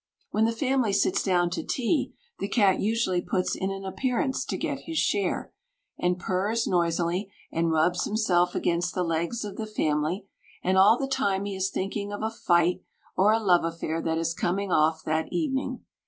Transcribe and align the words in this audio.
When 0.31 0.45
the 0.45 0.51
family 0.51 0.93
sits 0.93 1.21
down 1.21 1.51
to 1.51 1.63
tea, 1.63 2.15
the 2.39 2.47
cat 2.47 2.79
usually 2.79 3.21
puts 3.21 3.55
in 3.55 3.69
an 3.69 3.85
appearance 3.85 4.45
to 4.45 4.57
get 4.57 4.79
his 4.87 4.97
share, 4.97 5.53
and 5.99 6.17
purrs 6.17 6.65
noisily, 6.65 7.31
and 7.51 7.69
rubs 7.69 8.05
himself 8.05 8.55
against 8.55 8.95
the 8.95 9.03
legs 9.03 9.45
of 9.45 9.57
the 9.57 9.67
family; 9.67 10.25
and 10.63 10.75
all 10.75 10.97
the 10.97 11.07
time 11.07 11.45
he 11.45 11.55
is 11.55 11.69
thinking 11.69 12.11
of 12.11 12.23
a 12.23 12.31
fight 12.31 12.81
or 13.15 13.31
a 13.31 13.37
love 13.37 13.63
affair 13.63 14.01
that 14.01 14.17
is 14.17 14.33
coming 14.33 14.71
off 14.71 15.03
that 15.03 15.31
evening. 15.31 15.85